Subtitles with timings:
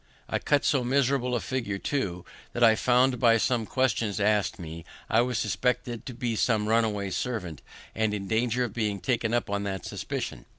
[0.27, 4.83] I cut so miserable a figure, too, that I found, by the questions ask'd me,
[5.11, 7.61] I was suspected to be some runaway servant,
[7.93, 10.45] and in danger of being taken up on that suspicion.